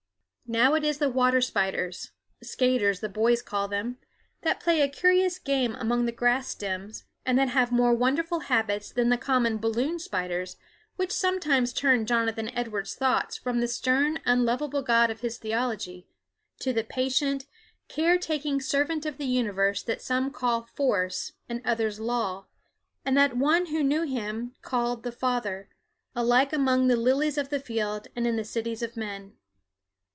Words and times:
Now 0.59 0.73
it 0.73 0.83
is 0.83 0.97
the 0.97 1.07
water 1.07 1.39
spiders 1.39 2.11
skaters 2.43 2.99
the 2.99 3.07
boys 3.07 3.41
call 3.41 3.69
them 3.69 3.99
that 4.41 4.59
play 4.59 4.81
a 4.81 4.89
curious 4.89 5.39
game 5.39 5.75
among 5.75 6.03
the 6.05 6.11
grass 6.11 6.49
stems, 6.49 7.05
and 7.25 7.39
that 7.39 7.47
have 7.47 7.71
more 7.71 7.93
wonderful 7.93 8.41
habits 8.41 8.91
than 8.91 9.07
the 9.07 9.17
common 9.17 9.59
balloon 9.59 9.97
spiders 9.97 10.57
which 10.97 11.13
sometimes 11.13 11.71
turned 11.71 12.05
Jonathan 12.09 12.49
Edwards' 12.53 12.95
thoughts 12.95 13.37
from 13.37 13.61
the 13.61 13.67
stern, 13.69 14.19
unlovable 14.25 14.81
God 14.81 15.09
of 15.09 15.21
his 15.21 15.37
theology 15.37 16.05
to 16.59 16.73
the 16.73 16.83
patient, 16.83 17.45
care 17.87 18.17
taking 18.17 18.59
Servant 18.59 19.05
of 19.05 19.17
the 19.17 19.27
universe 19.27 19.81
that 19.83 20.01
some 20.01 20.31
call 20.31 20.63
Force, 20.63 21.31
and 21.47 21.61
others 21.63 21.97
Law, 21.97 22.47
and 23.05 23.15
that 23.15 23.37
one 23.37 23.67
who 23.67 23.81
knew 23.81 24.01
Him 24.03 24.53
called 24.61 25.03
The 25.03 25.13
Father, 25.13 25.69
alike 26.13 26.51
among 26.51 26.87
the 26.87 26.97
lilies 26.97 27.37
of 27.37 27.47
the 27.51 27.59
field 27.61 28.09
and 28.17 28.27
in 28.27 28.35
the 28.35 28.43
cities 28.43 28.81
of 28.83 28.97
men. 28.97 29.37